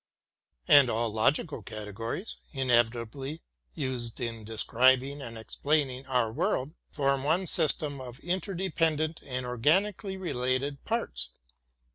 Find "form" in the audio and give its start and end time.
6.89-7.23